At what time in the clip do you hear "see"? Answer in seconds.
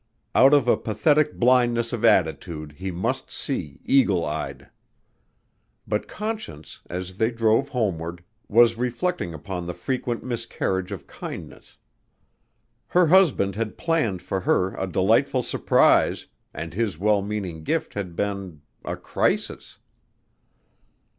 3.29-3.79